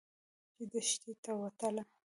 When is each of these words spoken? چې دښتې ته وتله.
چې 0.55 0.63
دښتې 0.71 1.13
ته 1.23 1.31
وتله. 1.39 1.83